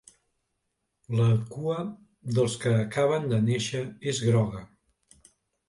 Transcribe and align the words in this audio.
La 1.19 1.27
cua 1.57 1.77
dels 2.39 2.57
que 2.65 2.75
acaben 2.87 3.29
de 3.35 3.41
néixer 3.53 3.85
és 4.15 4.25
groga. 4.33 4.67